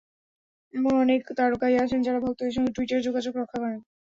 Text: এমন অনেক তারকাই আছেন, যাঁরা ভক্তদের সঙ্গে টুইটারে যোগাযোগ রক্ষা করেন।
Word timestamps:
এমন 0.73 0.93
অনেক 1.01 1.21
তারকাই 1.37 1.75
আছেন, 1.83 1.99
যাঁরা 2.01 2.19
ভক্তদের 2.21 2.55
সঙ্গে 2.55 2.75
টুইটারে 2.75 3.05
যোগাযোগ 3.07 3.33
রক্ষা 3.35 3.57
করেন। 3.59 3.79